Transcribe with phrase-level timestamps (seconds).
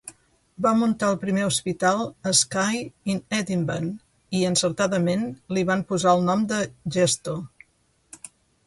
[0.65, 2.01] Va muntar el primer hospital
[2.31, 2.81] a Skye
[3.15, 3.93] in Edinbane,
[4.41, 6.65] i encertadament li van posar el nom de
[6.99, 7.39] Gesto.